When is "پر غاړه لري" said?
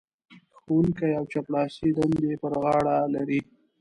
2.41-3.39